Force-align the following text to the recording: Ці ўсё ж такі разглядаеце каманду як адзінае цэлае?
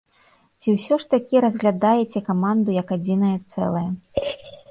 Ці 0.61 0.69
ўсё 0.75 0.95
ж 1.03 1.09
такі 1.13 1.35
разглядаеце 1.45 2.23
каманду 2.29 2.69
як 2.79 2.87
адзінае 2.97 3.37
цэлае? 3.51 3.85